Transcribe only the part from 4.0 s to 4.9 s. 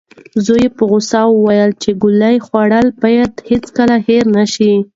هېر نشي.